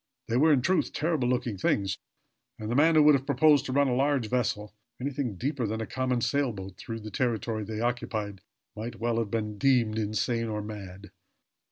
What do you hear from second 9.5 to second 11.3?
deemed insane or mad.